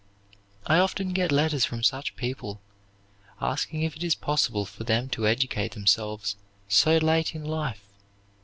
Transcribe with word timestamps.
I 0.65 0.79
often 0.79 1.13
get 1.13 1.31
letters 1.31 1.63
from 1.63 1.83
such 1.83 2.15
people, 2.15 2.59
asking 3.39 3.83
if 3.83 3.95
it 3.95 4.03
is 4.03 4.15
possible 4.15 4.65
for 4.65 4.83
them 4.83 5.09
to 5.09 5.27
educate 5.27 5.73
themselves 5.73 6.37
so 6.67 6.97
late 6.97 7.35
in 7.35 7.43
life. 7.45 7.83